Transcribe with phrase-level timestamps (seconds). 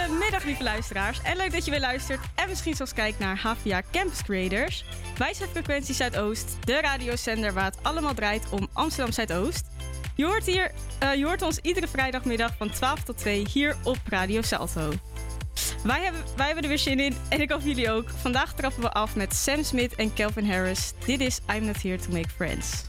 [0.00, 1.22] Goedemiddag, lieve luisteraars.
[1.22, 4.84] En leuk dat je weer luistert en misschien zelfs kijkt naar HVA Campus Creators.
[5.16, 9.66] Wij zijn Frequentie Zuidoost, de radiozender waar het allemaal draait om Amsterdam Zuidoost.
[10.14, 13.96] Je hoort, hier, eh, je hoort ons iedere vrijdagmiddag van 12 tot 2 hier op
[14.08, 14.92] Radio Salto.
[15.84, 18.10] Wij hebben, wij hebben er weer zin in en ik hoop jullie ook.
[18.10, 20.92] Vandaag trappen we af met Sam Smith en Kelvin Harris.
[21.04, 22.84] Dit is I'm Not Here To Make Friends.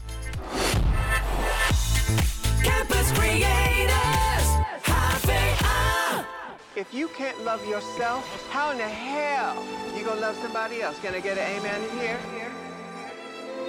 [2.62, 4.11] Campus Creators
[6.74, 9.62] If you can't love yourself, how in the hell
[9.94, 10.98] you gonna love somebody else?
[11.00, 12.18] Can I get an amen in here?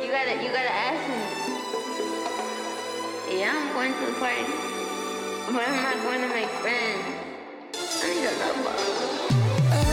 [0.01, 1.15] You gotta, you gotta ask me.
[3.39, 4.45] Yeah, I'm going to the party,
[5.51, 7.03] but I'm not going to my friends.
[7.75, 8.71] I need a lover.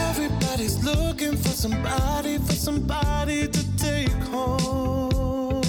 [0.08, 5.64] Everybody's looking for somebody, for somebody to take home.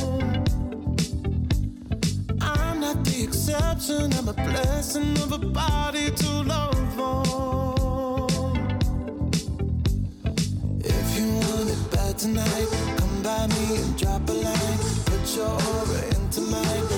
[2.40, 6.71] I'm not the exception, I'm a blessing of a body to love
[12.22, 12.68] tonight.
[12.98, 14.80] Come by me and drop a line.
[15.06, 16.91] Put your aura into mine.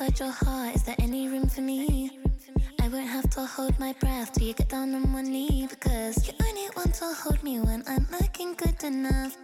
[0.00, 2.18] inside your heart, is there any room for me?
[2.80, 6.26] I won't have to hold my breath Do you get down on one knee because
[6.26, 9.36] you only want to hold me when I'm looking good enough.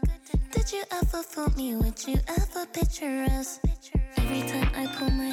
[0.50, 1.76] Did you ever fool me?
[1.76, 3.60] Would you ever picture us?
[4.16, 5.30] Every time I pull my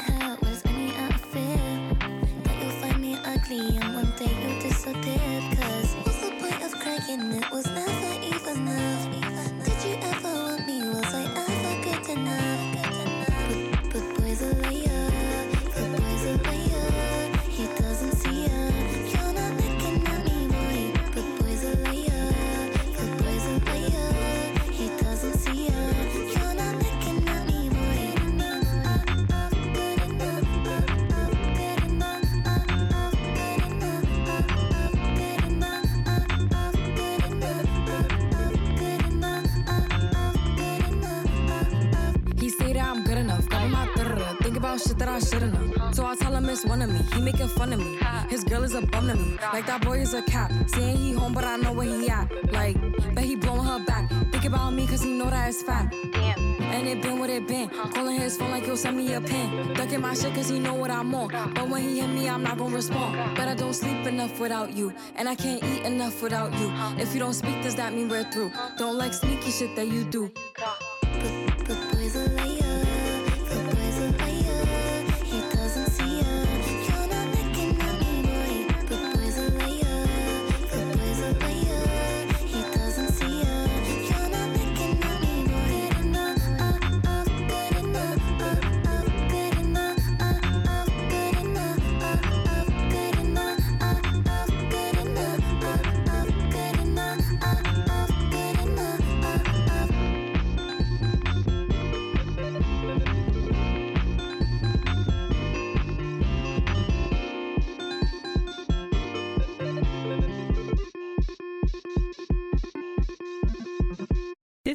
[44.77, 45.91] about shit that I shouldn't know.
[45.91, 46.99] So I tell him it's one of me.
[47.13, 47.97] He making fun of me.
[48.29, 49.37] His girl is a bum to me.
[49.53, 50.51] Like that boy is a cap.
[50.67, 52.27] Saying he home, but I know where he at.
[52.51, 52.77] Like,
[53.15, 54.09] bet he blowing her back.
[54.31, 55.93] Think about me, cause he know that it's fat.
[55.93, 57.69] And it been what it been.
[57.69, 59.73] Calling his phone like he'll send me a pin.
[59.73, 61.29] Ducking my shit cause he know what I'm on.
[61.53, 63.35] But when he hit me, I'm not gonna respond.
[63.35, 64.93] But I don't sleep enough without you.
[65.15, 66.71] And I can't eat enough without you.
[67.01, 68.51] If you don't speak, does that mean we're through?
[68.77, 70.31] Don't like sneaky shit that you do.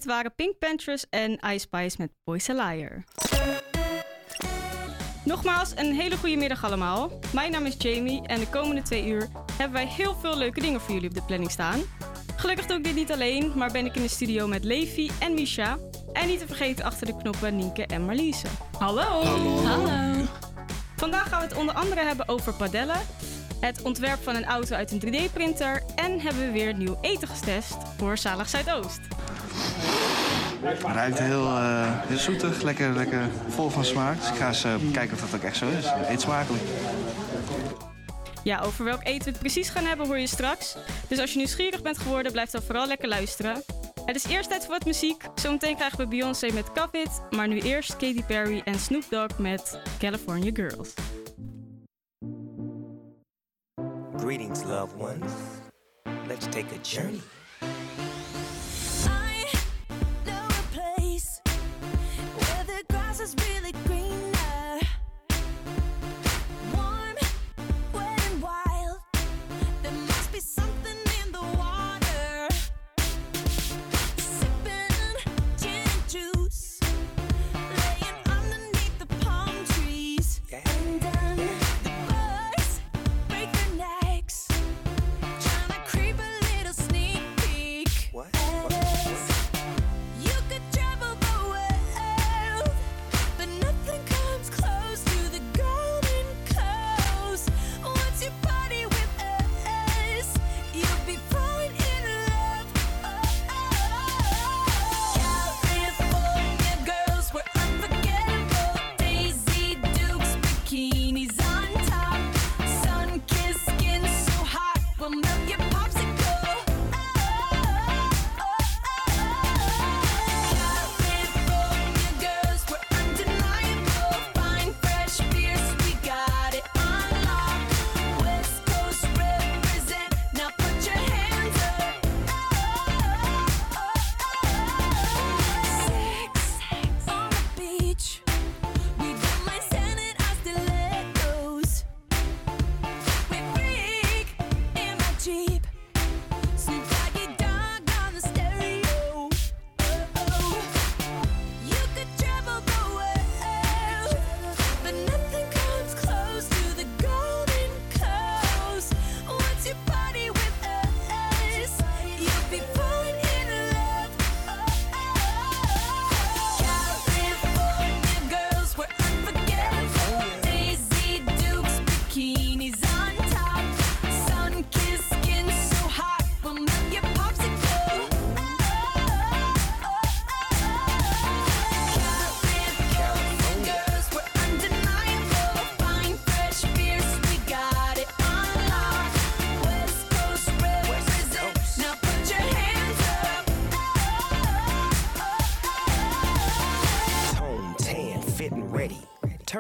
[0.03, 3.05] Dit waren Pink Panthers en Ice Spice met Boys a Liar.
[5.25, 7.11] Nogmaals, een hele goede middag allemaal.
[7.33, 10.81] Mijn naam is Jamie en de komende twee uur hebben wij heel veel leuke dingen
[10.81, 11.81] voor jullie op de planning staan.
[12.37, 15.35] Gelukkig doe ik dit niet alleen, maar ben ik in de studio met Levi en
[15.35, 15.79] Misha.
[16.13, 18.47] En niet te vergeten achter de knoppen Nienke en Marliese.
[18.79, 19.25] Hallo!
[19.65, 20.25] Hallo!
[20.97, 23.01] Vandaag gaan we het onder andere hebben over padellen,
[23.63, 27.77] het ontwerp van een auto uit een 3D-printer en hebben we weer nieuw eten getest
[27.97, 29.01] voor Zalig Zuidoost.
[30.63, 34.19] Het ruikt heel, eh, heel zoetig, lekker, lekker vol van smaak.
[34.19, 35.85] Dus ik ga eens eh, kijken of dat ook echt zo is.
[36.09, 36.63] Eet smakelijk.
[38.45, 40.77] Ja, over welk eten we het precies gaan hebben hoor je straks.
[41.09, 43.63] Dus als je nieuwsgierig bent geworden, blijf dan vooral lekker luisteren.
[44.05, 45.25] Het is eerst tijd voor wat muziek.
[45.35, 47.23] Zometeen krijgen we Beyoncé met Cup It.
[47.31, 50.95] Maar nu eerst Katy Perry en Snoop Dogg met California Girls.
[54.33, 55.61] Greetings, loved ones.
[56.27, 57.21] Let's take a journey.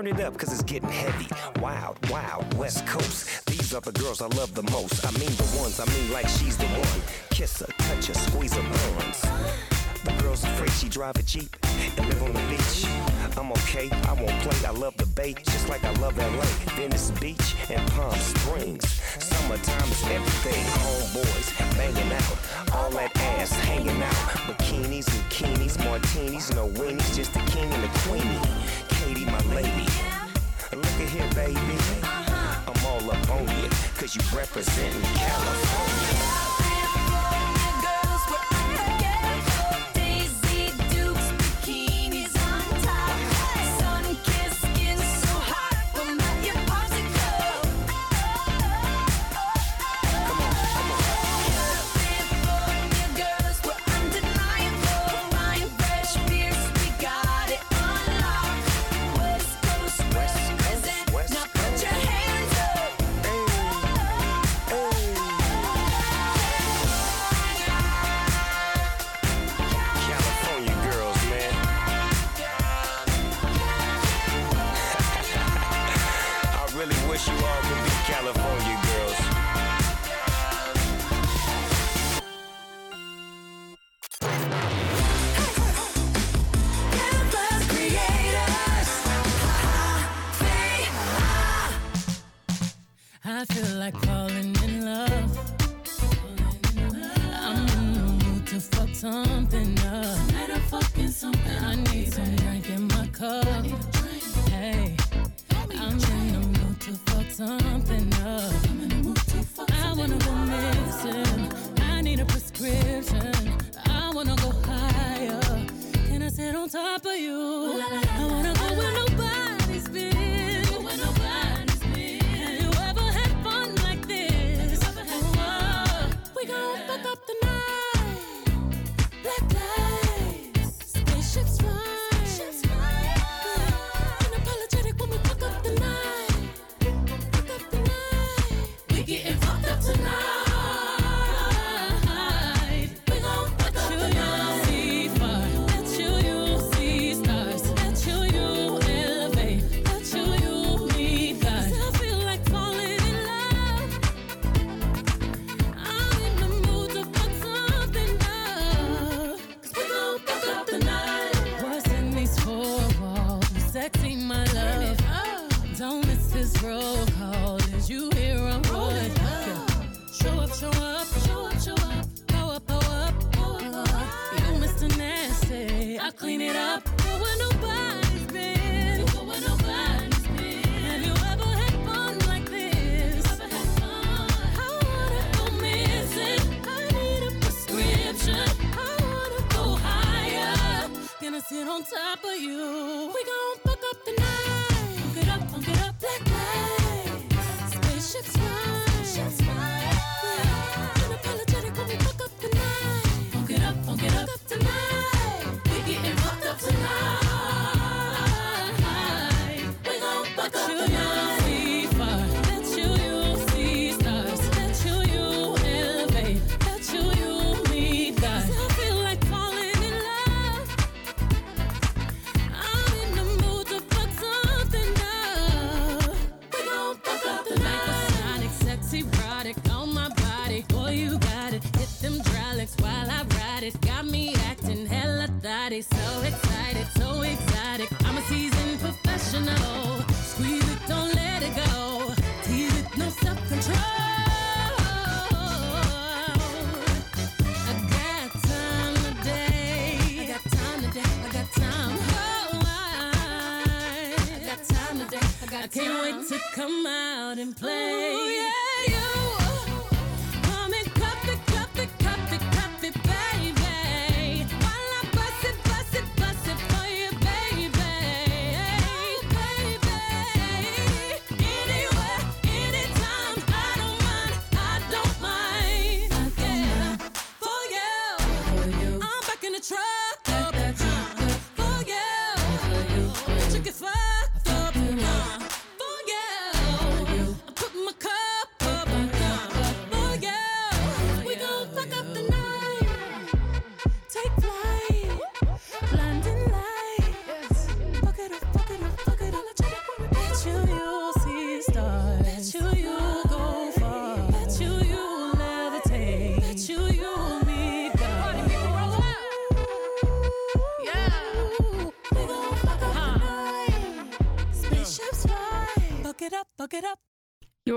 [0.02, 1.28] Turn it up, cause it's getting heavy.
[1.60, 3.46] Wild, wild, West Coast.
[3.46, 5.06] These are the girls I love the most.
[5.06, 7.02] I mean the ones, I mean like she's the one.
[7.30, 9.20] Kiss her, touch her, squeeze her buns.
[10.02, 11.56] The girl's afraid she drive a Jeep
[11.96, 12.84] and live on the beach.
[13.38, 14.66] I'm okay, I won't play.
[14.66, 16.50] I love the bay, just like I love LA.
[16.74, 19.00] Venice Beach and Palm Springs.
[19.22, 20.64] Summertime is everything.
[20.82, 24.26] Homeboys banging out, all that ass hanging out.
[24.50, 28.91] Bikinis, bikinis, martinis, no weenies, just the king and the queenie
[29.32, 29.88] my lady.
[30.72, 31.56] Look at here, baby.
[32.02, 32.70] Uh-huh.
[32.70, 36.41] I'm all up on you, cause you representing California.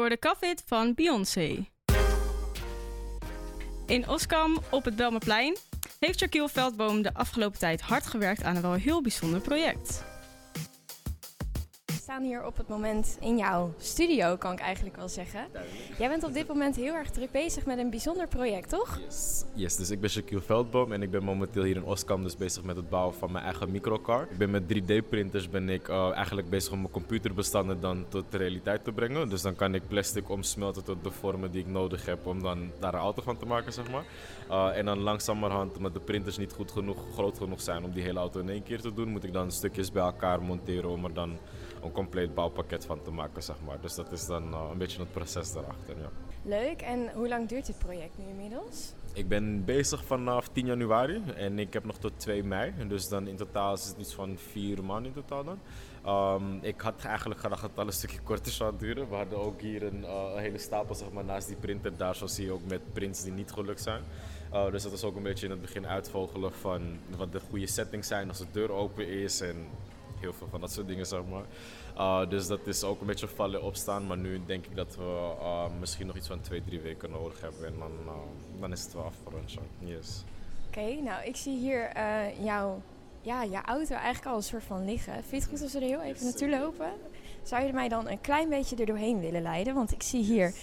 [0.05, 1.65] voor de covet van Beyoncé.
[3.85, 5.57] In Oskam op het Belmerplein,
[6.00, 10.03] heeft Shaquille Veldboom de afgelopen tijd hard gewerkt aan een wel heel bijzonder project
[12.15, 15.39] staan hier op het moment in jouw studio, kan ik eigenlijk wel zeggen.
[15.98, 19.00] Jij bent op dit moment heel erg druk bezig met een bijzonder project, toch?
[19.53, 22.63] Yes, dus ik ben Shaquille Veldboom en ik ben momenteel hier in Oskam dus bezig
[22.63, 24.27] met het bouwen van mijn eigen microcar.
[24.31, 28.38] Ik ben met 3D-printers ben ik eh, eigenlijk bezig om mijn computerbestanden dan tot de
[28.38, 29.29] realiteit te brengen.
[29.29, 32.72] Dus dan kan ik plastic omsmelten tot de vormen die ik nodig heb om dan
[32.79, 34.03] daar een auto van te maken, zeg maar.
[34.50, 38.03] Uh, en dan langzamerhand, omdat de printers niet goed genoeg, groot genoeg zijn om die
[38.03, 41.05] hele auto in één keer te doen, moet ik dan stukjes bij elkaar monteren om
[41.05, 41.38] er dan
[41.85, 43.81] een compleet bouwpakket van te maken, zeg maar.
[43.81, 46.09] Dus dat is dan uh, een beetje het proces daarachter, ja.
[46.43, 46.81] Leuk.
[46.81, 48.93] En hoe lang duurt dit project nu inmiddels?
[49.13, 52.73] Ik ben bezig vanaf 10 januari en ik heb nog tot 2 mei.
[52.87, 55.59] Dus dan in totaal is het iets van 4 maanden in totaal dan.
[56.07, 59.09] Um, ik had eigenlijk gedacht dat het al een stukje korter zou duren.
[59.09, 61.97] We hadden ook hier een, uh, een hele stapel zeg maar, naast die printer.
[61.97, 64.01] Daar zo zie je ook met prints die niet gelukt zijn.
[64.53, 67.67] Uh, dus dat is ook een beetje in het begin uitvogelen van wat de goede
[67.67, 69.67] settings zijn als de deur open is en
[70.19, 71.45] heel veel van dat soort dingen zeg maar.
[71.98, 74.07] Uh, dus dat is ook een beetje vallen opstaan.
[74.07, 77.41] Maar nu denk ik dat we uh, misschien nog iets van twee, drie weken nodig
[77.41, 77.65] hebben.
[77.65, 78.12] En dan, uh,
[78.60, 79.51] dan is het wel afgerond.
[79.51, 79.60] zo.
[79.79, 80.24] Yes.
[80.67, 81.91] Oké, nou ik zie hier
[82.43, 82.81] jouw,
[83.22, 85.13] ja, jouw auto eigenlijk al een soort van liggen.
[85.13, 86.91] Vind je het goed als we er heel even naartoe lopen?
[87.43, 89.74] Zou je mij dan een klein beetje er doorheen willen leiden?
[89.74, 90.53] Want ik zie hier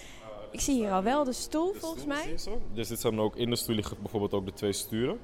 [0.53, 2.37] ik zie hier al wel de stoel, volgens mij.
[2.75, 5.19] Dus dit zijn ook in de stoel liggen bijvoorbeeld ook de twee sturen.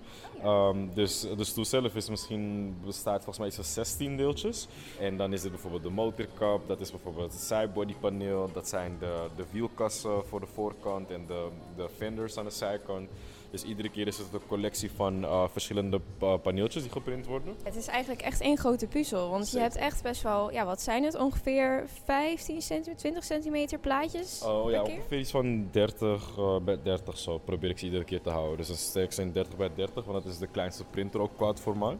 [0.44, 4.68] Um, dus de stoel zelf is misschien, bestaat volgens mij iets van 16 deeltjes.
[4.98, 9.26] En dan is er bijvoorbeeld de motorkap, dat is bijvoorbeeld het sidebodypaneel, dat zijn de,
[9.36, 13.08] de wielkassen voor de voorkant en de, de fenders aan de zijkant.
[13.50, 17.54] Dus iedere keer is het een collectie van uh, verschillende uh, paneeltjes die geprint worden.
[17.62, 19.30] Het is eigenlijk echt één grote puzzel.
[19.30, 19.58] Want Zeker.
[19.58, 21.14] je hebt echt best wel, ja, wat zijn het?
[21.14, 24.42] Ongeveer 15 centimeter, 20 centimeter plaatjes?
[24.42, 28.20] Oh ja, ongeveer iets van 30 uh, bij 30 zo probeer ik ze iedere keer
[28.20, 28.56] te houden.
[28.56, 31.54] Dus een sterk zijn 30 bij 30, want dat is de kleinste printer ook qua
[31.54, 31.98] formaat.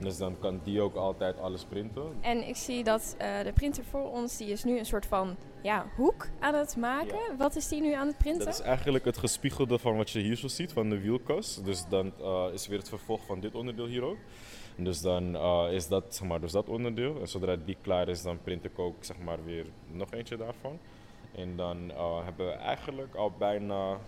[0.00, 2.02] Dus dan kan die ook altijd alles printen.
[2.20, 5.36] En ik zie dat uh, de printer voor ons, die is nu een soort van
[5.62, 7.18] ja, hoek aan het maken.
[7.18, 7.36] Ja.
[7.36, 8.44] Wat is die nu aan het printen?
[8.44, 11.62] Dat is eigenlijk het gespiegelde van wat je hier zo ziet, van de wielkas.
[11.62, 14.18] Dus dan uh, is weer het vervolg van dit onderdeel hier ook.
[14.76, 17.20] Dus dan uh, is dat, zeg maar, dus dat onderdeel.
[17.20, 20.78] En zodra die klaar is, dan print ik ook zeg maar, weer nog eentje daarvan.
[21.34, 21.92] En dan
[22.24, 23.98] hebben we eigenlijk al bijna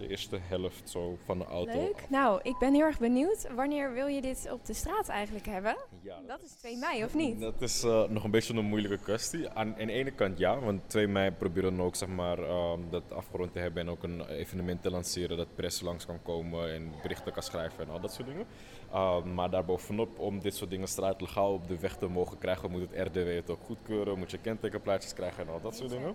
[0.00, 1.72] de eerste helft zo van de auto.
[1.72, 2.04] Leuk.
[2.08, 3.46] Nou, ik ben heel erg benieuwd.
[3.54, 5.76] Wanneer wil je dit op de straat eigenlijk hebben?
[6.02, 7.40] Ja, dat, dat is 2 mei, of niet?
[7.40, 9.48] Dat is uh, nog een beetje een moeilijke kwestie.
[9.48, 12.90] Aan, aan de ene kant ja, want 2 mei proberen we ook zeg maar, um,
[12.90, 16.72] dat afgerond te hebben en ook een evenement te lanceren dat pers langs kan komen
[16.72, 18.46] en berichten kan schrijven en al dat soort dingen.
[18.92, 22.80] Uh, maar daarbovenop, om dit soort dingen straatlegaal op de weg te mogen krijgen, moet
[22.80, 24.18] het RDW het ook goedkeuren.
[24.18, 26.14] Moet je kentekenplaatjes krijgen en al dat soort dingen.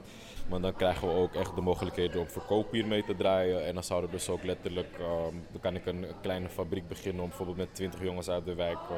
[0.49, 3.65] Maar dan krijgen we ook echt de mogelijkheden om verkoop hiermee te draaien.
[3.65, 5.07] En dan zouden dus ook letterlijk, uh,
[5.51, 8.79] dan kan ik een kleine fabriek beginnen om bijvoorbeeld met 20 jongens uit de wijk
[8.91, 8.97] uh,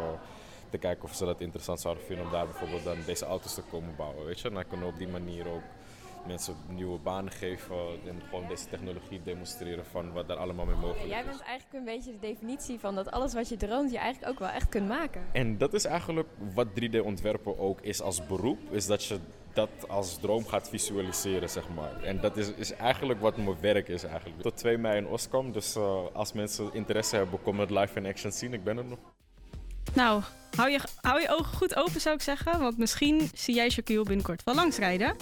[0.69, 3.61] te kijken of ze dat interessant zouden vinden om daar bijvoorbeeld dan deze auto's te
[3.71, 4.25] komen bouwen.
[4.25, 4.47] Weet je?
[4.47, 5.63] En dan kunnen we op die manier ook
[6.27, 11.03] mensen nieuwe banen geven en gewoon deze technologie demonstreren van wat daar allemaal mee mogelijk
[11.03, 11.09] is.
[11.09, 14.31] Jij bent eigenlijk een beetje de definitie van dat alles wat je droomt je eigenlijk
[14.31, 15.21] ook wel echt kunt maken.
[15.31, 19.19] En dat is eigenlijk wat 3D-ontwerpen ook is als beroep, is dat je
[19.53, 22.03] dat als droom gaat visualiseren, zeg maar.
[22.03, 24.41] En dat is, is eigenlijk wat mijn werk is eigenlijk.
[24.41, 28.05] Tot 2 mei in Oskam, dus uh, als mensen interesse hebben, kom het live in
[28.05, 28.53] action zien.
[28.53, 28.99] Ik ben er nog.
[29.93, 30.21] Nou,
[30.55, 34.03] hou je, hou je ogen goed open zou ik zeggen, want misschien zie jij Shaquille
[34.03, 35.15] binnenkort wel langsrijden.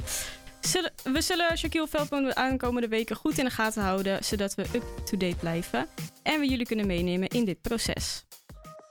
[0.66, 4.66] Zullen, we zullen Shaquille Veldboom de aankomende weken goed in de gaten houden, zodat we
[4.74, 5.88] up-to-date blijven
[6.24, 8.26] en we jullie kunnen meenemen in dit proces.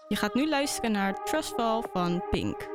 [0.08, 2.68] Je gaat nu luisteren naar Trustfall van Pink.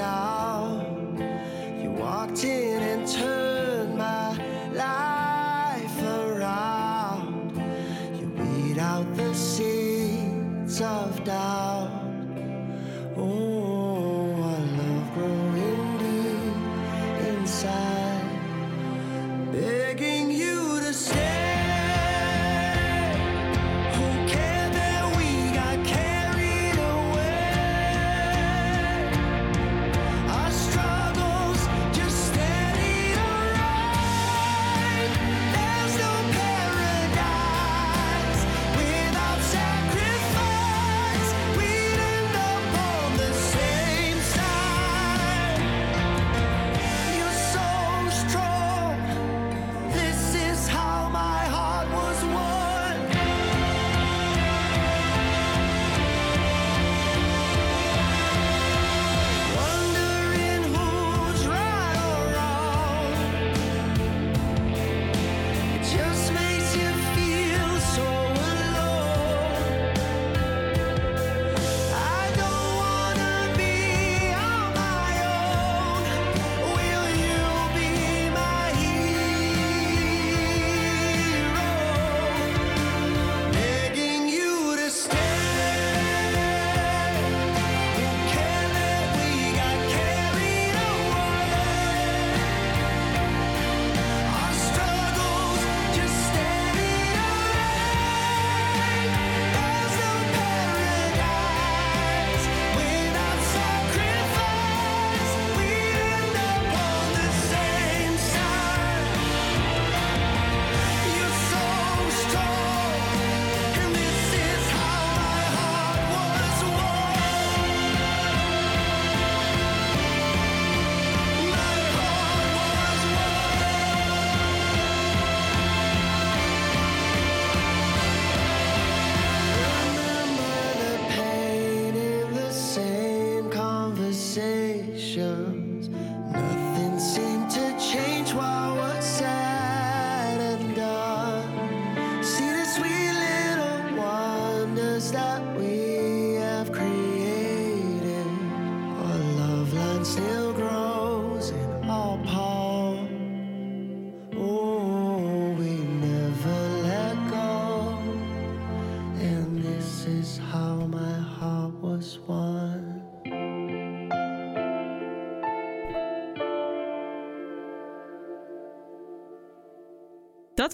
[0.00, 0.29] die.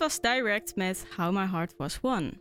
[0.07, 2.40] Was Direct met How My Heart Was Won.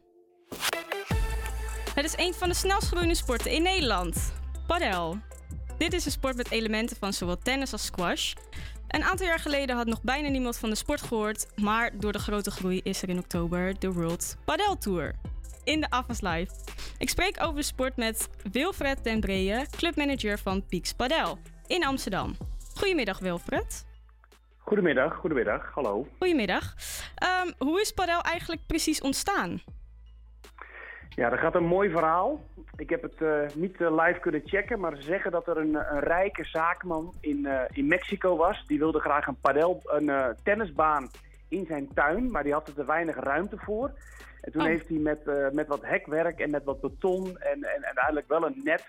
[1.94, 4.34] Het is een van de snelst groeiende sporten in Nederland.
[4.68, 5.18] Padel.
[5.78, 8.34] Dit is een sport met elementen van zowel tennis als squash.
[8.88, 12.20] Een aantal jaar geleden had nog bijna niemand van de sport gehoord, maar door de
[12.20, 15.16] grote groei is er in oktober de World Padel Tour.
[15.64, 16.52] In de Avas Live.
[16.98, 22.38] Ik spreek over de sport met Wilfred den Breeën, clubmanager van Peaks Padel in Amsterdam.
[22.74, 23.86] Goedemiddag Wilfred.
[24.66, 26.08] Goedemiddag, goedemiddag, hallo.
[26.18, 26.74] Goedemiddag.
[27.16, 29.62] Ehm, hoe is padel eigenlijk precies ontstaan?
[31.10, 32.44] Ja, dat gaat een mooi verhaal.
[32.76, 35.76] Ik heb het eh, niet eh, live kunnen checken, maar ze zeggen dat er een,
[35.76, 38.64] een rijke zaakman in, eh, in Mexico was.
[38.68, 41.10] Die wilde graag een padel, een tennisbaan
[41.50, 43.92] in zijn tuin, maar die had er te weinig ruimte voor.
[44.42, 44.68] En toen Oh.
[44.68, 48.46] heeft hij met, met wat hekwerk en met wat beton en, en, en uiteindelijk wel
[48.46, 48.86] een net,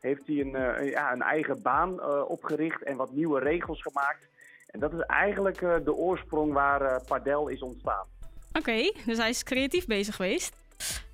[0.00, 4.28] heeft hij een, ja, een eigen baan opgericht en wat nieuwe regels gemaakt.
[4.70, 8.06] En dat is eigenlijk eh, de oorsprong waar eh, padel is ontstaan.
[8.52, 10.56] Oké, dus hij is creatief bezig geweest.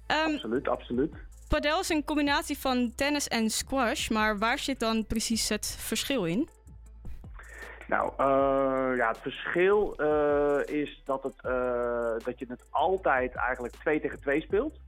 [0.07, 1.14] Ehm, Absoluut, absoluut.
[1.49, 6.25] padel is een combinatie van tennis en squash, maar waar zit dan precies het verschil
[6.25, 6.49] in?
[7.88, 9.92] Nou, eh, ja, het verschil
[10.64, 11.42] is dat, het,
[12.25, 14.79] dat je het altijd eigenlijk 2 tegen 2 speelt.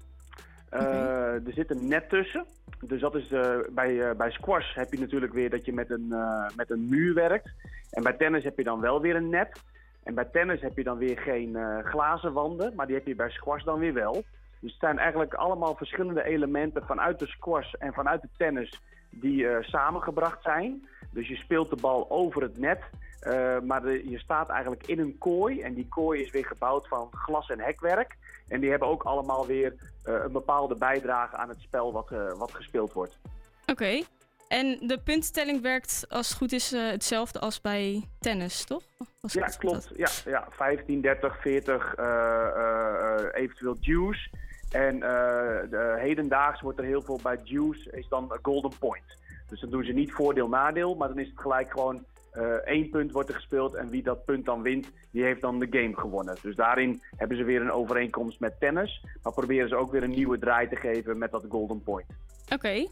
[0.70, 2.46] Er zit een net tussen.
[2.80, 5.90] Dus dat is eh, bij, eh, bij squash heb je natuurlijk weer dat je met
[5.90, 7.50] een, eh, met een muur werkt.
[7.90, 9.62] En bij tennis heb je dan wel weer een net.
[10.02, 13.30] En bij tennis heb je dan weer geen glazen wanden, maar die heb je bij
[13.30, 14.12] squash dan weer wel.
[14.60, 19.46] Dus het zijn eigenlijk allemaal verschillende elementen vanuit de squash en vanuit de tennis die
[19.60, 20.88] samengebracht zijn.
[21.10, 22.80] Dus je speelt de bal over het net,
[23.20, 25.60] eh, maar de- je staat eigenlijk in een kooi.
[25.60, 28.16] En die kooi is weer gebouwd van glas en hekwerk.
[28.48, 32.32] En die hebben ook allemaal weer eh, een bepaalde bijdrage aan het spel wat, eh,
[32.32, 33.18] wat gespeeld wordt.
[33.66, 34.00] Oké.
[34.48, 38.82] En de puntstelling werkt als het goed is hetzelfde als bij tennis, toch?
[39.20, 39.90] Als Ja, klopt.
[39.96, 44.30] Ja, ja, 15, 30, 40, eh, eh, eh, eventueel juice.
[44.70, 49.04] En de, hedendaags wordt er heel veel bij juice, is dan een golden point.
[49.48, 52.04] Dus dan doen ze niet voordeel-nadeel, maar dan is het gelijk gewoon
[52.38, 53.74] eh, één punt wordt er gespeeld.
[53.74, 56.36] En wie dat punt dan wint, die heeft dan de game gewonnen.
[56.42, 59.04] Dus daarin hebben ze weer een overeenkomst met tennis.
[59.22, 62.06] Maar proberen ze ook weer een nieuwe draai te geven met dat golden point.
[62.52, 62.86] Oké.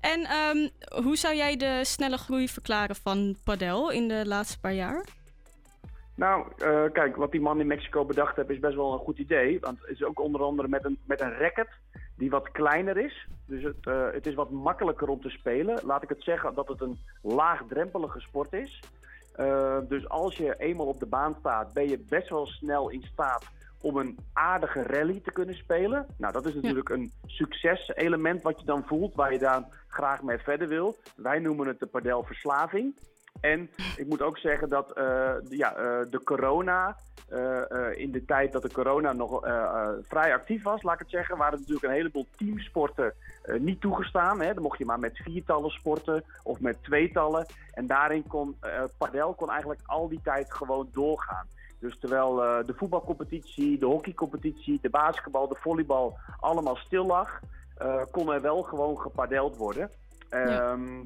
[0.00, 0.68] En ehm,
[1.02, 5.04] hoe zou jij de snelle groei verklaren van padel in de laatste paar jaar?
[6.14, 9.18] Nou, eh, kijk, wat die man in Mexico bedacht heeft is best wel een goed
[9.18, 9.60] idee.
[9.60, 11.68] Want het is ook onder andere met een, met een racket
[12.16, 13.26] die wat kleiner is.
[13.46, 15.80] Dus het, eh, het is wat makkelijker om te spelen.
[15.84, 18.80] Laat ik het zeggen dat het een laagdrempelige sport is.
[19.34, 23.02] Eh, dus als je eenmaal op de baan staat, ben je best wel snel in
[23.12, 23.44] staat
[23.80, 26.06] om een aardige rally te kunnen spelen.
[26.18, 30.38] Nou, dat is natuurlijk een succeselement wat je dan voelt, waar je dan graag mee
[30.38, 30.96] verder wil.
[31.16, 32.96] Wij noemen het de padelverslaving.
[33.40, 35.04] En ik moet ook zeggen dat eh,
[35.48, 35.70] de- ja,
[36.10, 36.96] de corona,
[37.96, 41.10] in de tijd dat de corona nog eh, eh, vrij actief was, laat ik het
[41.10, 43.12] zeggen, waren natuurlijk een heleboel teamsporten
[43.42, 44.40] eh, niet toegestaan.
[44.40, 44.54] Hè.
[44.54, 47.46] Dan mocht je maar met viertallen sporten of met tweetallen.
[47.72, 51.46] En daarin kon eh padel kon eigenlijk al die tijd gewoon doorgaan.
[51.78, 57.40] Dus terwijl eh, de voetbalcompetitie, de hockeycompetitie, de basketbal, de volleybal allemaal stil lag,
[57.76, 59.90] eh, kon er wel gewoon gepadeld worden.
[60.28, 61.02] Ehm, ja,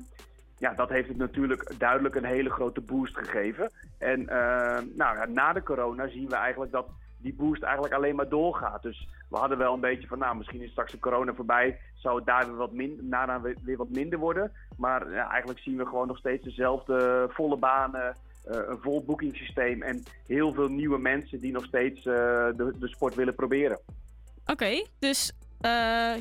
[0.60, 3.70] dat heeft het natuurlijk duidelijk een hele grote boost gegeven.
[3.98, 8.14] En eh, nou, ja, na de corona zien we eigenlijk dat die boost eigenlijk alleen
[8.14, 8.82] maar doorgaat.
[8.82, 12.16] Dus we hadden wel een beetje van, nou, misschien is straks de corona voorbij, zou
[12.16, 14.52] het daar weer wat, min daarna weer, wat minder worden.
[14.76, 19.82] Maar ja, eigenlijk zien we gewoon nog steeds dezelfde volle banen, eh, een vol boekingssysteem
[19.82, 22.14] en heel veel nieuwe mensen die nog steeds eh,
[22.56, 23.78] de, de sport willen proberen.
[24.46, 25.32] Oké, dus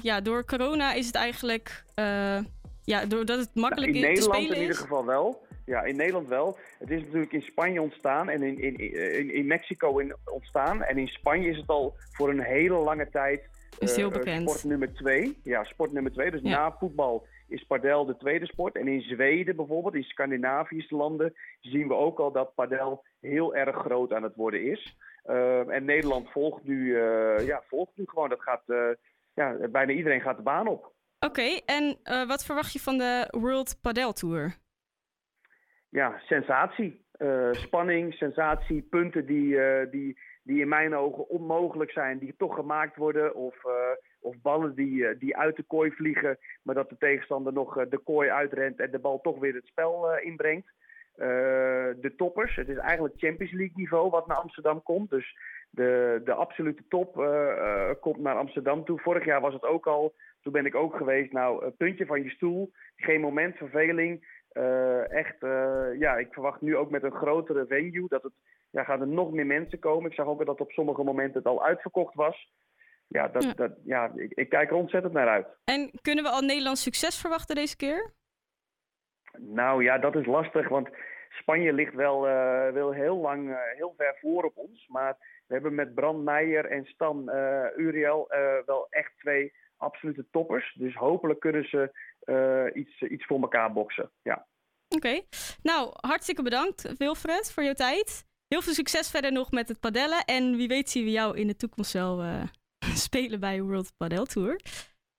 [0.02, 1.84] ja, door corona is het eigenlijk,
[2.90, 4.82] ja, doordat het makkelijk Nou, in te Nederland spelen in ieder is.
[4.82, 5.48] geval wel.
[5.66, 6.58] Ja, in Nederland wel.
[6.80, 8.76] Het is natuurlijk in Spanje ontstaan en in, in,
[9.20, 10.84] in, in Mexico in, ontstaan.
[10.84, 13.50] En in Spanje is het al voor een hele lange tijd
[13.80, 14.50] Is heel eh, eh, bekend.
[14.50, 15.40] sport nummer twee.
[15.44, 16.32] Ja, sport nummer twee.
[16.32, 16.50] Dus Ja.
[16.50, 18.76] na voetbal is padel de tweede sport.
[18.76, 23.76] En in Zweden bijvoorbeeld, in Scandinavische landen, zien we ook al dat padel heel erg
[23.76, 24.98] groot aan het worden is.
[25.24, 28.30] Eh, en Nederland volgt nu, eh, ja, volgt nu gewoon.
[28.30, 28.88] Dat gaat, eh,
[29.34, 30.92] ja, bijna iedereen gaat de baan op.
[31.20, 34.58] Oké, en eh, wat verwacht je van de World Padel Tour?
[35.90, 37.08] ja, sensatie.
[37.12, 42.56] Eh, spanning, sensatie, punten die, eh, die, die in mijn ogen onmogelijk zijn, die toch
[42.56, 43.36] gemaakt worden.
[43.36, 43.56] Of,
[44.20, 48.30] of ballen die, die uit de kooi vliegen, maar dat de tegenstander nog de kooi
[48.30, 50.72] uitrent en de bal toch weer het spel inbrengt.
[51.16, 55.10] De toppers, het is eigenlijk Champions League niveau wat naar Amsterdam komt.
[55.10, 55.38] Dus
[55.70, 57.14] de, de absolute top
[58.00, 59.00] komt naar Amsterdam toe.
[59.00, 60.14] Vorig jaar was het ook al.
[60.42, 61.32] Toen ben ik ook geweest.
[61.32, 62.72] Nou, puntje van je stoel.
[62.96, 64.38] Geen moment verveling.
[64.50, 68.34] Eh, echt, eh, ja, ik verwacht nu ook met een grotere venue dat het,
[68.70, 70.10] ja, gaan er nog meer mensen komen.
[70.10, 72.52] Ik zag ook dat op sommige momenten het al uitverkocht was.
[73.08, 73.54] Ja, dat, Ja.
[73.54, 75.48] Dat, ja ik, ik kijk er ontzettend naar uit.
[75.64, 78.14] En kunnen we al Nederlands succes verwachten deze keer?
[79.38, 80.90] Nou ja, dat is lastig, want
[81.30, 84.88] Spanje ligt wel, eh, wel heel lang, heel ver voor op ons.
[84.88, 87.30] Maar we hebben met Brand Meijer en Stan
[87.76, 88.28] Uriel
[88.66, 90.76] wel echt twee absolute toppers.
[90.78, 94.12] Dus hopelijk kunnen ze eh, iets, iets voor elkaar boksen.
[94.22, 94.48] Ja.
[94.96, 95.22] Oké,
[95.62, 98.28] nou hartstikke bedankt Wilfred voor jouw tijd.
[98.48, 100.24] Heel veel succes verder nog met het padellen.
[100.26, 102.44] En wie weet zien we jou in de toekomst wel eh,
[103.06, 104.60] spelen bij World Padel Tour.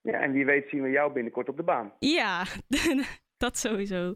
[0.01, 1.93] ja, en wie weet zien we jou binnenkort op de baan.
[1.99, 2.45] Ja,
[3.45, 4.15] dat sowieso.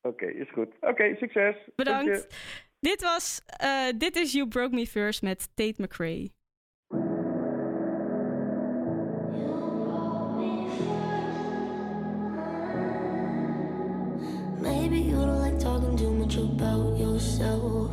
[0.00, 0.74] Oké, is goed.
[0.80, 1.56] Oké, succes.
[1.74, 2.26] Bedankt.
[2.80, 6.30] Dit was eh, Dit is You Broke Me First met Tate McRae.
[16.36, 17.90] About yourself.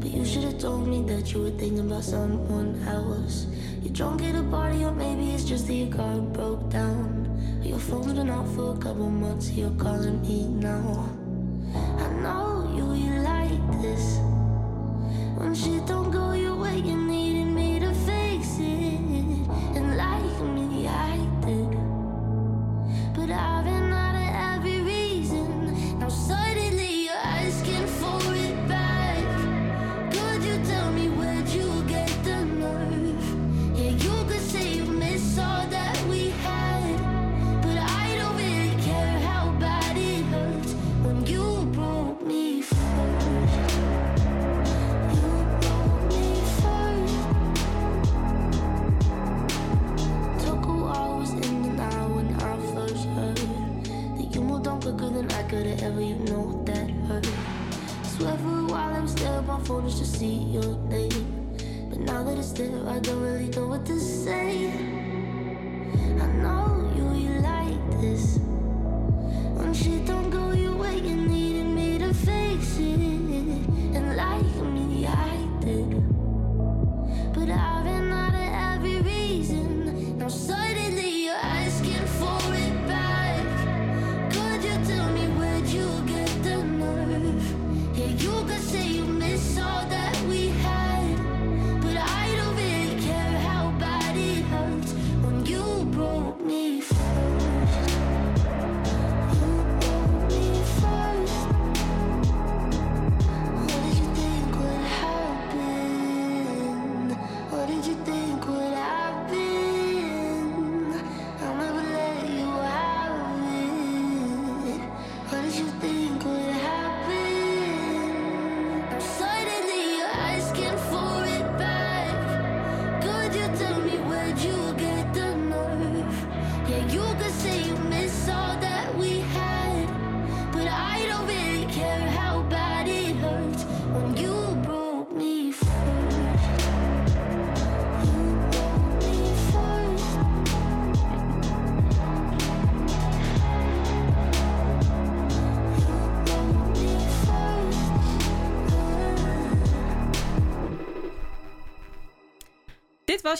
[0.00, 3.46] But you should have told me that you were thinking about someone else.
[3.82, 7.26] You're drunk at a party, or maybe it's just that your car broke down.
[7.62, 11.08] Your phone's been out for a couple months, you're calling me now.
[11.74, 14.18] I know you, you like this.
[15.36, 16.32] When shit don't go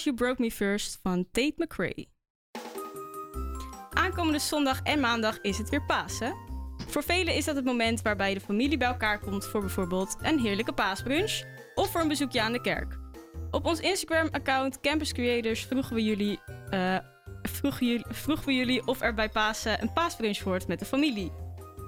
[0.05, 2.09] You Broke Me First van Tate McRae.
[3.90, 6.36] Aankomende zondag en maandag is het weer Pasen.
[6.86, 10.38] Voor velen is dat het moment waarbij de familie bij elkaar komt voor bijvoorbeeld een
[10.38, 11.42] heerlijke paasbrunch
[11.74, 12.99] of voor een bezoekje aan de kerk.
[13.51, 16.40] Op ons Instagram-account Campus Creators vroegen we jullie,
[16.70, 16.99] eh,
[17.42, 21.32] vroegen jullie, vroegen we jullie of er bij Pasen een paasbrunch hoort met de familie.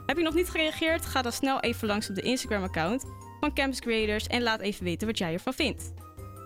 [0.06, 1.06] Heb je nog niet gereageerd?
[1.06, 3.04] Ga dan snel even langs op de Instagram-account
[3.40, 5.92] van Campus Creators en laat even weten wat jij ervan vindt.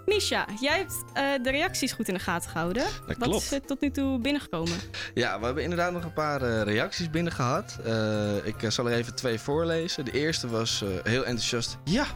[0.06, 2.84] Misha, jij hebt eh, de reacties goed in de gaten gehouden.
[3.06, 3.42] Wat klopt.
[3.42, 4.78] is er tot nu toe binnengekomen?
[5.14, 7.78] Ja, we hebben inderdaad nog een paar eh, reacties binnen gehad.
[7.84, 10.04] Eh, ik zal er even twee voorlezen.
[10.04, 11.78] De eerste was heel enthousiast.
[11.84, 12.06] Ja,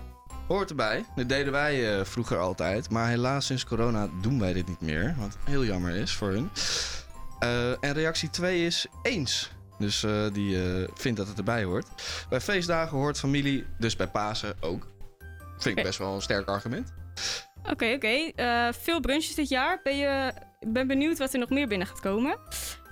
[0.48, 1.04] hoort erbij.
[1.14, 2.90] Dit deden wij vroeger altijd.
[2.90, 5.14] Maar helaas sinds corona doen wij dit niet meer.
[5.18, 6.50] Wat heel jammer is voor hun.
[7.80, 9.50] En reactie 2 is eens.
[9.78, 10.58] Dus die
[10.94, 11.86] vindt dat het erbij hoort.
[12.28, 14.86] Bij feestdagen hoort familie, dus bij Pasen ook.
[15.58, 16.92] Vind ik best wel een sterk argument.
[17.70, 18.30] Oké, oké.
[18.34, 19.80] Eh, veel brunches dit jaar.
[19.82, 22.38] Ben je ik ben benieuwd wat er nog meer binnen gaat komen.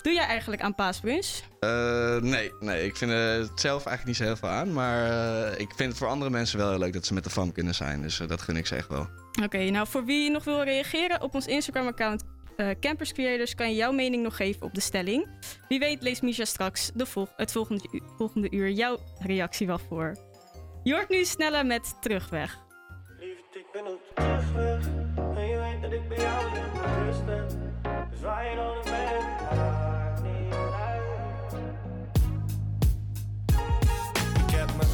[0.01, 1.27] Doe jij eigenlijk aan paasbrunch?
[1.59, 4.73] Eh, nee, nee, ik vind het zelf eigenlijk niet zo heel veel aan.
[4.73, 5.05] Maar
[5.51, 7.51] eh, ik vind het voor andere mensen wel heel leuk dat ze met de fam
[7.51, 8.01] kunnen zijn.
[8.01, 9.07] Dus dat gun ik ze echt wel.
[9.43, 12.23] Oké, nou voor wie nog wil reageren op ons Instagram-account
[12.57, 15.27] eh, Campers Creators kan je jouw mening nog geven op de stelling.
[15.67, 20.17] Wie weet leest Misha straks de vol- het volgende, volgende uur jouw reactie wel voor.
[20.83, 22.63] Je hoort nu sneller met Terugweg.
[26.25, 27.47] Jou in mijn rust ben
[28.09, 28.55] Dus waar je
[30.23, 31.53] niet uit.
[34.47, 34.89] Ik heb mijn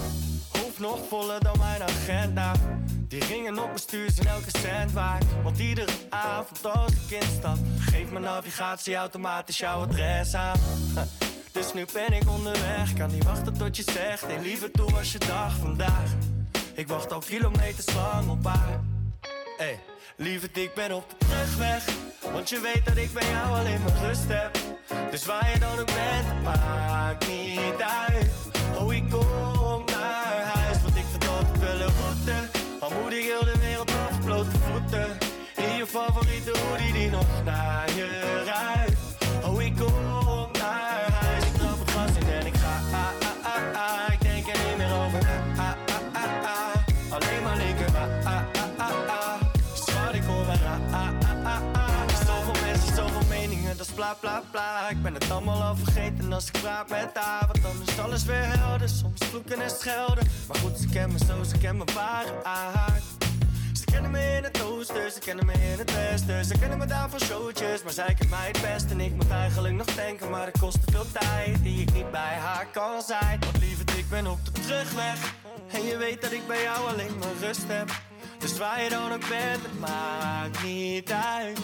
[0.52, 2.52] hoofd nog voller dan mijn agenda.
[3.08, 5.26] Die ringen op mijn stuur zijn elke cent waard.
[5.44, 10.60] Want iedere avond als ik instap Geeft mijn navigatie automatisch jouw adres aan.
[11.52, 12.94] Dus nu ben ik onderweg.
[12.94, 16.12] Kan niet wachten tot je zegt Hey liever toe was je dag vandaag.
[16.74, 18.80] Ik wacht al kilometers lang op haar.
[19.58, 19.80] Hey,
[20.16, 21.86] lieverd, ik ben op de terugweg.
[22.34, 24.57] Want je weet dat ik bij jou alleen maar rust heb.
[25.12, 28.32] Dus waar je dan ook bent, maakt niet uit.
[28.80, 31.05] Oh, ik kom naar huis, want ik
[31.59, 32.49] wel een route.
[32.80, 35.18] Al moet ik heel de wereld af, blote voeten.
[35.55, 37.91] In je favoriete hoodie die nog naar
[54.92, 57.48] Ik ben het allemaal al vergeten als ik praat met haar.
[57.48, 58.89] Want dan is alles weer helder.
[58.89, 60.28] Soms vloeken en schelden.
[60.48, 63.04] Maar goed, ze kennen me zo, ze kennen me ware aard.
[63.74, 66.46] Ze kennen me in het oosten, ze kennen me in het westen.
[66.46, 68.92] Ze kennen me daar van showtjes, maar zij kent mij het best.
[68.92, 72.12] En ik moet eigenlijk nog denken, maar het kost te veel tijd die ik niet
[72.12, 73.39] bij haar kan zijn.
[73.39, 75.34] Want lieverd, ik ben op de terugweg.
[75.72, 77.92] En je weet dat ik bij jou alleen maar rust heb.
[78.38, 81.60] Dus waar je dan ook bent, het maakt niet uit.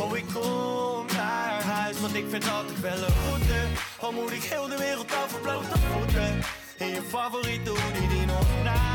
[0.00, 3.60] Oh, ik kom naar huis, want ik vind altijd wel een route.
[4.00, 6.40] Al moet ik heel de wereld af op blote voeten.
[6.78, 8.87] In je favoriete hoodie die nog naar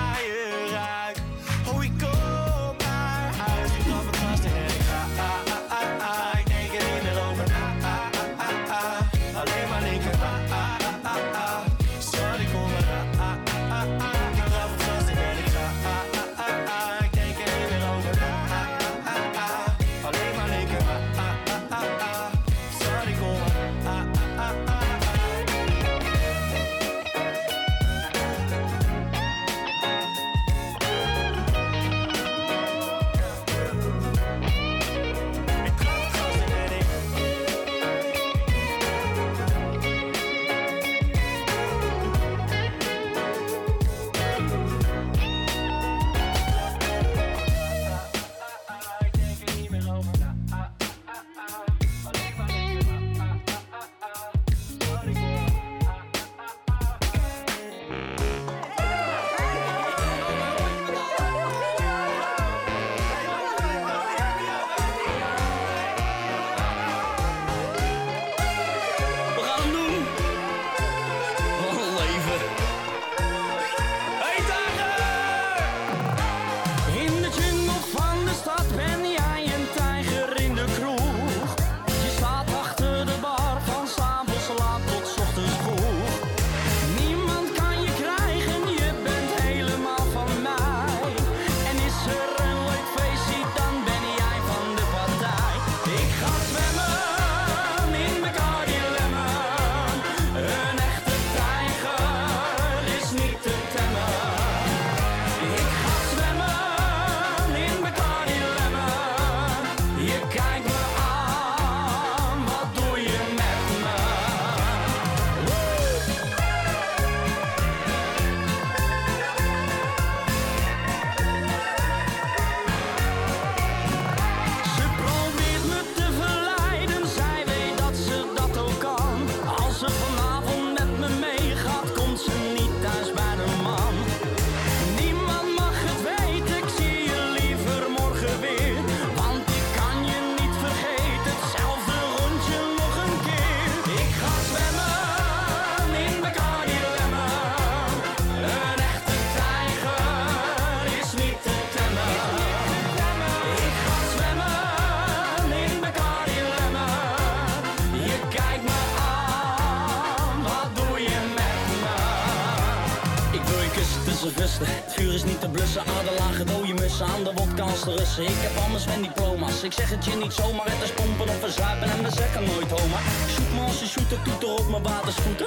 [169.64, 172.72] Ik zeg het je niet zomaar, het is pompen of verzuipen en we zeggen nooit
[172.72, 173.00] homa.
[173.30, 175.46] Shoot me als shooter, toeter op mijn watersvoeten.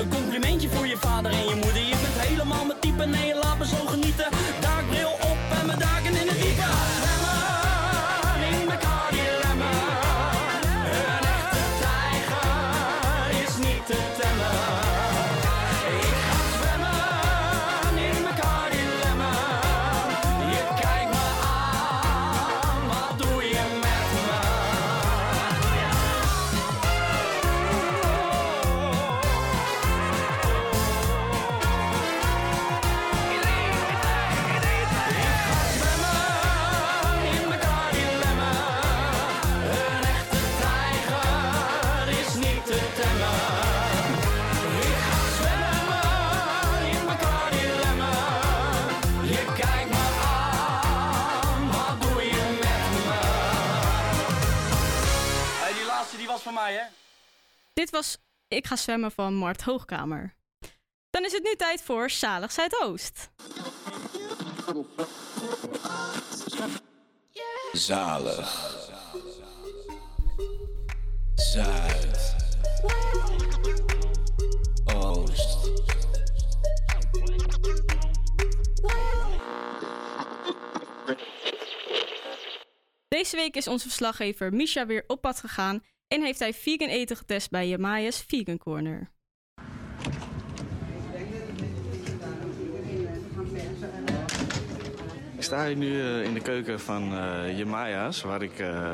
[0.00, 1.87] Een complimentje voor je vader en je moeder.
[56.52, 56.84] Van mij, hè?
[57.72, 58.18] Dit was
[58.48, 60.34] Ik ga zwemmen van Mart Hoogkamer.
[61.10, 63.30] Dan is het nu tijd voor Zalig Zuidoost.
[67.72, 68.76] Zalig.
[71.34, 72.36] Zuid.
[74.94, 75.70] Oost.
[83.08, 87.16] Deze week is onze verslaggever Misha weer op pad gegaan en heeft hij vegan eten
[87.16, 89.10] getest bij Jemaya's Vegan Corner.
[95.36, 97.10] Ik sta hier nu eh, in de keuken van
[97.56, 98.92] Jemaya's, waar ik eh,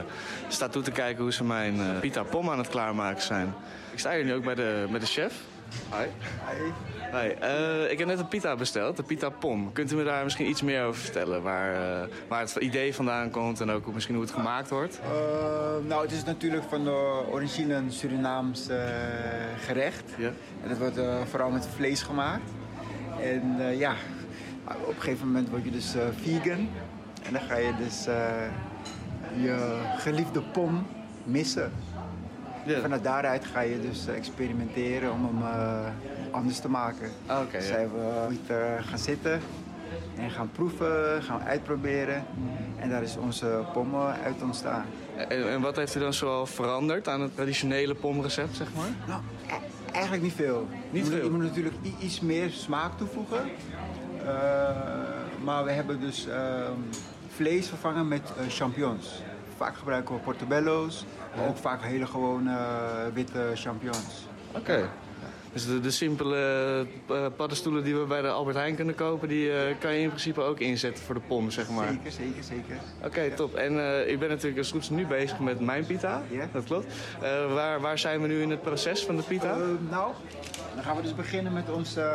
[0.48, 3.54] sta toe te kijken hoe ze mijn pita pom aan het klaarmaken zijn.
[3.92, 5.53] Ik sta hier nu ook bij de, met de chef.
[5.90, 6.06] Hi.
[7.12, 7.28] Hi.
[7.28, 9.72] Eh, ik heb net een pita besteld, de pita pom.
[9.72, 11.42] Kunt u me daar misschien iets meer over vertellen?
[11.42, 15.00] Waar, eh, waar het idee vandaan komt en ook misschien hoe het gemaakt wordt?
[15.02, 15.10] Eh,
[15.88, 18.68] nou, het is natuurlijk van de origine een Surinaams
[19.66, 20.04] gerecht.
[20.62, 20.98] En dat wordt
[21.30, 22.50] vooral met vlees gemaakt.
[23.20, 23.94] En ja,
[24.66, 26.68] op een gegeven moment word je dus vegan.
[27.22, 28.04] En dan ga je dus
[29.42, 30.86] je geliefde pom
[31.24, 31.72] missen.
[32.66, 35.86] En Vanuit daaruit ga je dus experimenteren om hem eh,
[36.30, 37.10] anders te maken.
[37.30, 37.74] oké, dus ja.
[37.74, 39.40] zijn we eh, gaan zitten
[40.16, 42.24] en gaan proeven, gaan uitproberen.
[42.78, 44.84] En daar is onze pom eh, uit ontstaan.
[45.16, 48.88] En, en wat heeft u dan zoal veranderd aan het traditionele pomrecept, zeg maar?
[49.06, 50.68] Nou, e- eigenlijk niet veel.
[50.90, 53.50] Niet je, moet, je moet natuurlijk iets meer smaak toevoegen.
[54.26, 54.32] Eh,
[55.42, 56.72] maar we hebben dus ehm,
[57.34, 59.22] vlees vervangen met eh, champignons.
[59.56, 61.04] Vaak gebruiken we portobello's,
[61.36, 64.26] maar ook vaak hele gewone eh, witte champignons.
[64.56, 64.88] Oké.
[65.52, 66.36] Dus de, de simpele
[67.08, 70.08] eh, paddenstoelen die we bij de Albert Heijn kunnen kopen, die eh, kan je in
[70.08, 71.88] principe ook inzetten voor de pom, zeg maar.
[71.88, 72.76] Zeker, zeker, zeker.
[73.04, 73.54] Oké, top.
[73.54, 73.72] En
[74.08, 76.22] ik ben natuurlijk als goed nu bezig met mijn pita.
[76.30, 76.48] Ja.
[76.52, 76.94] Dat klopt.
[77.54, 79.56] Waar, waar zijn we nu in het proces van de pita?
[79.90, 80.12] Nou,
[80.74, 82.12] dan gaan we dus beginnen met onze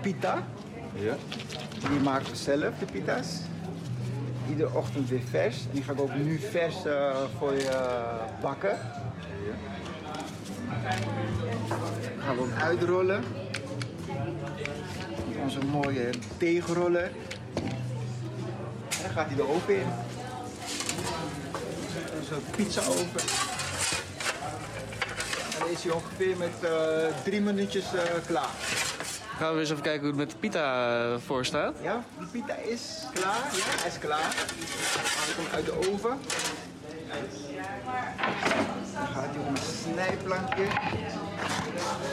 [0.00, 0.42] pita.
[0.94, 1.16] Ja.
[1.90, 3.40] Die maken we zelf, de pita's.
[4.48, 5.56] Iedere ochtend weer vers.
[5.56, 8.78] En die ga ik ook nu vers eh, voor je eh, bakken.
[12.14, 13.24] Dan gaan we hem uitrollen.
[15.42, 17.10] Onze mooie tegenroller.
[18.88, 19.86] En dan gaat hij de oven in.
[22.18, 23.20] Onze pizza oven.
[25.52, 27.86] En dan is hij ongeveer met eh, drie minuutjes
[28.26, 28.87] klaar.
[29.38, 31.76] Gaan we eens even kijken hoe het met de pita eh, voor staat?
[31.82, 33.34] Ja, de pita is klaar.
[33.34, 34.30] Ja, hij is klaar.
[35.28, 36.18] Ik hem uit de oven.
[38.92, 40.64] Dan gaat hij op een snijplankje.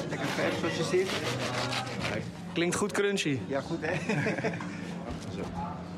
[0.09, 1.09] Lekker vers zoals je ziet.
[2.53, 3.39] Klinkt goed crunchy.
[3.47, 3.93] Ja, goed hè?
[5.35, 5.41] Zo.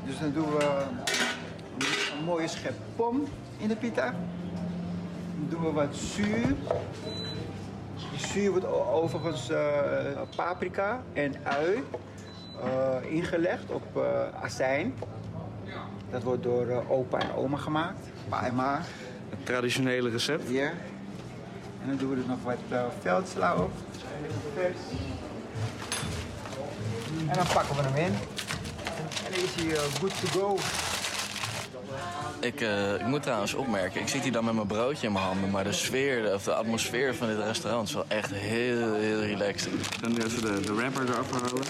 [0.04, 4.14] Dus dan doen we een, een mooie schep pom in de pita.
[5.38, 6.54] Dan doen we wat zuur.
[8.10, 9.58] Die zuur wordt overigens eh,
[10.36, 11.84] paprika en ui
[12.62, 14.94] eh, ingelegd op eh, azijn.
[16.10, 18.06] Dat wordt door opa en oma gemaakt.
[18.28, 18.80] Pa en ma.
[19.28, 20.48] Het traditionele recept.
[20.50, 20.70] Ja.
[21.82, 23.70] En dan doen we er nog wat eh, veldsla op.
[27.28, 28.12] En dan pakken we hem in.
[29.24, 30.56] En dan is hij good to go.
[32.40, 35.24] Ik, eh, ik moet trouwens opmerken, ik zit hier dan met mijn broodje in mijn
[35.24, 39.20] handen, maar de sfeer of de atmosfeer van dit restaurant is wel echt heel, heel
[39.20, 39.70] relaxed.
[40.00, 41.62] Dan nu even de, de wrapper eraf halen.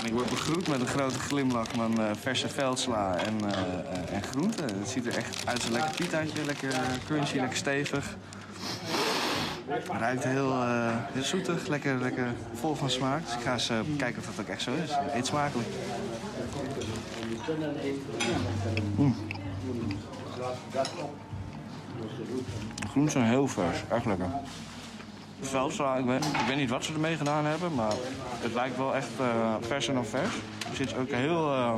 [0.00, 4.22] En ik word begroet met een grote glimlach van eh, verse veldsla en, eh, en
[4.22, 4.78] groenten.
[4.78, 6.72] Het ziet er echt uit als een lekker pitaatje, lekker
[7.06, 8.16] crunchy, lekker stevig.
[9.68, 10.54] Het ruikt heel,
[11.20, 13.24] zoetig, lekker, lekker vol van smaak.
[13.24, 14.90] Dus ik ga eens kijken of dat ook echt zo is.
[15.14, 15.68] Eet smakelijk.
[18.96, 19.14] Mm.
[22.80, 24.26] De groenten zijn heel vers, echt lekker.
[25.40, 26.04] Veldsla, ik
[26.46, 27.92] weet, niet wat ze ermee gedaan hebben, maar
[28.40, 30.34] het lijkt wel echt eh vers en dan vers.
[30.70, 31.74] Er zit ook heel eh,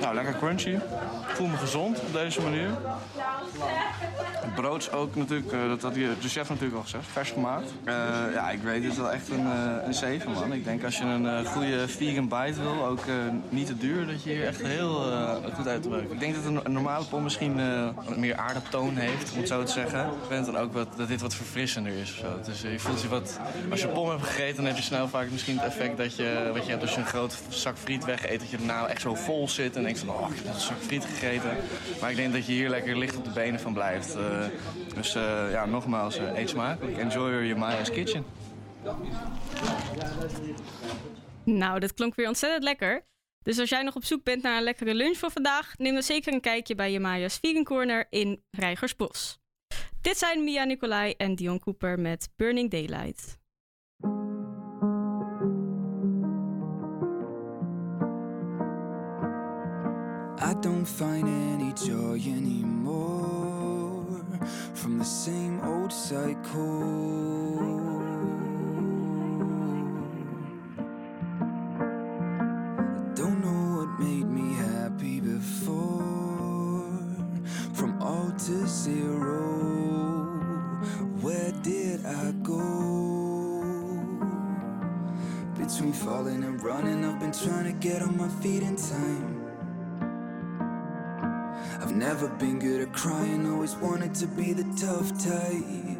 [0.00, 0.70] nou, lekker crunchy.
[0.70, 2.70] Ik voel me gezond op deze manier.
[4.40, 7.72] Het brood is ook natuurlijk, eh, dat had de chef natuurlijk al gezegd, vers gemaakt.
[7.84, 7.94] Eh,
[8.34, 10.52] ja, ik weet het wel echt een, eh, een 7 man.
[10.52, 13.04] Ik denk als je een goede vegan bite wil, ook
[13.48, 15.02] niet te duur, dat je hier echt heel
[15.54, 16.04] goed uit te.
[16.10, 17.54] Ik denk dat een, normale pom misschien
[18.16, 20.06] meer aardappeltoon heeft, om het zo te zeggen.
[20.06, 22.50] Ik vind dan ook wat, dat dit wat verfrissender is of zo.
[22.50, 23.38] Dus je voelt je wat,
[23.70, 26.50] als je pom hebt gegeten, dan heb je snel vaak misschien het effect dat je,
[26.54, 29.48] wat je als je een groot zak friet wegeet, dat je daarna echt zo vol
[29.48, 31.56] zit en denkt van, oh, ik heb een zak friet gegeten.
[32.00, 34.14] Maar ik denk dat je hier lekker licht op de benen van blijft.
[34.14, 34.46] Eh,
[34.94, 36.98] dus eh, ja, nogmaals, eh, eet smakelijk.
[36.98, 38.24] Enjoy your Maya's kitchen.
[41.44, 43.04] Nou, dat klonk weer ontzettend lekker.
[43.42, 46.02] Dus als jij nog op zoek bent naar een lekkere lunch voor vandaag, neem dan
[46.02, 49.38] zeker een kijkje bij Jemaya's Vegan Corner in Rijgersbos.
[50.00, 53.38] Dit zijn Mia Nicolai en Dion Cooper met Burning Daylight.
[60.42, 64.06] I don't find any joy anymore
[64.72, 66.40] from the same old cycle.
[71.78, 76.88] I don't know what made me happy before.
[77.74, 79.42] From all to zero,
[81.20, 83.60] where did I go?
[85.54, 89.39] Between falling and running, I've been trying to get on my feet in time.
[92.20, 95.99] Never been good at crying, always wanted to be the tough type.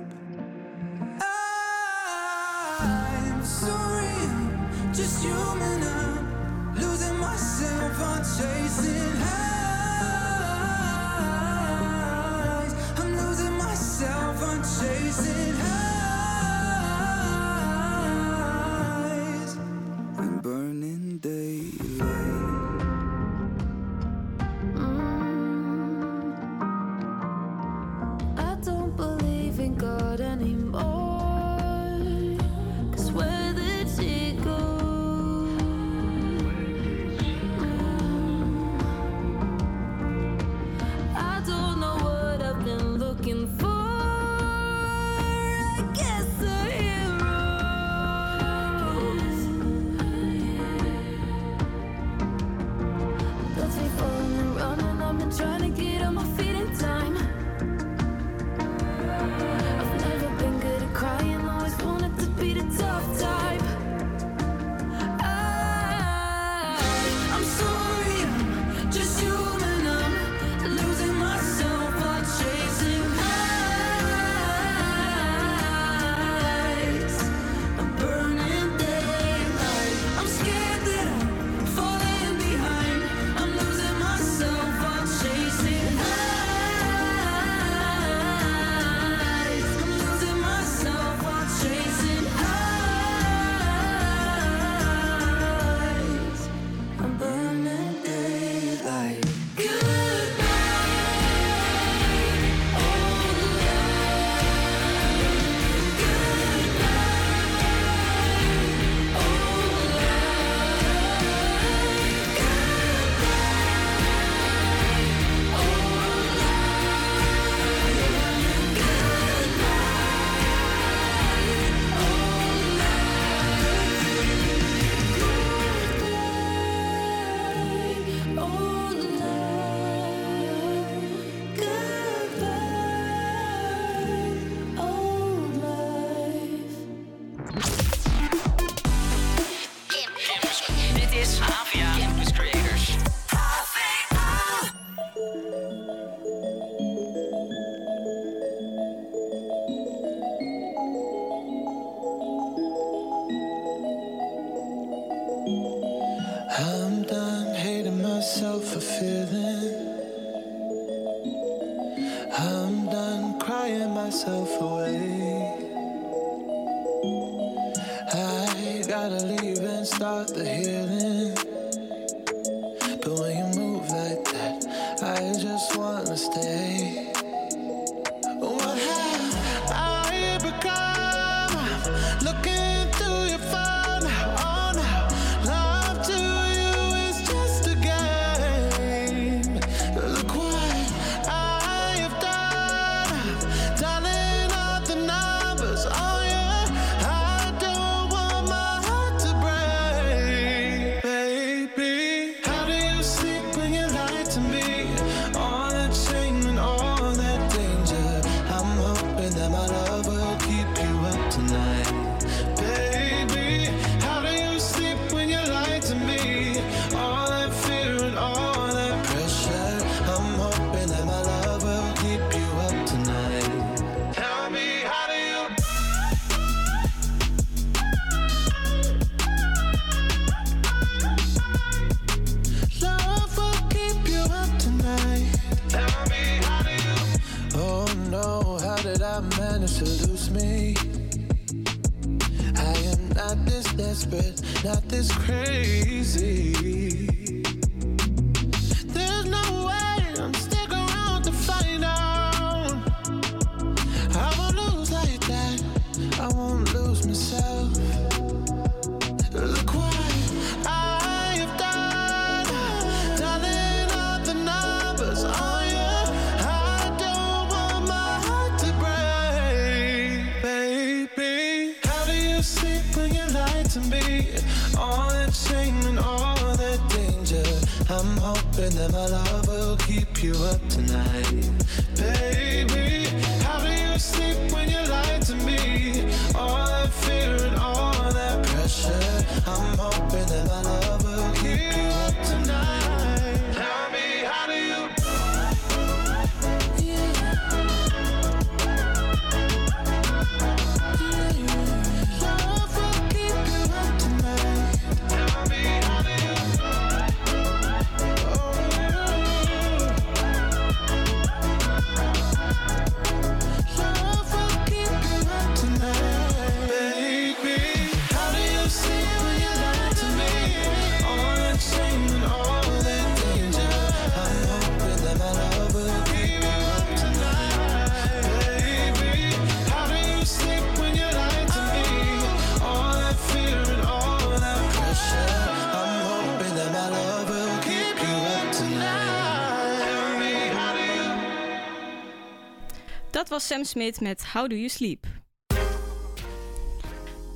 [343.31, 345.07] was Sam Smit met How Do You Sleep.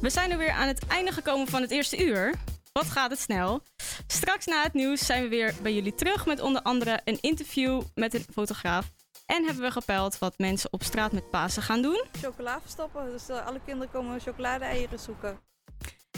[0.00, 2.34] We zijn er weer aan het einde gekomen van het eerste uur.
[2.72, 3.62] Wat gaat het snel?
[4.06, 7.82] Straks na het nieuws zijn we weer bij jullie terug met onder andere een interview
[7.94, 8.86] met een fotograaf.
[9.26, 12.04] En hebben we gepeld wat mensen op straat met Pasen gaan doen.
[12.20, 15.38] Chocola verstoppen, dus eh, alle kinderen komen chocolade-eieren zoeken.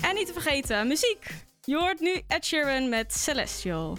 [0.03, 1.27] En niet te vergeten, muziek!
[1.65, 3.99] Je hoort nu Ed Sheeran met Celestial.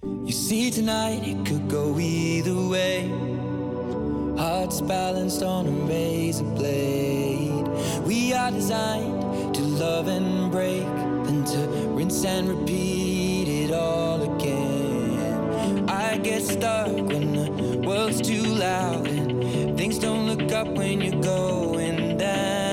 [0.00, 3.10] You see tonight it could go either way.
[4.36, 7.66] hearts balanced on a razor blade.
[8.04, 10.86] We are designed to love and break,
[11.24, 11.58] then to
[11.90, 15.88] rinse and repeat it all again.
[15.88, 21.22] I get stuck when the world's too loud and things don't look up when you're
[21.22, 22.63] going down.